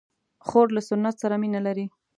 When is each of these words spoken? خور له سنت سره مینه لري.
خور 0.47 0.67
له 0.75 0.81
سنت 0.89 1.15
سره 1.23 1.35
مینه 1.41 1.59
لري. 1.67 1.85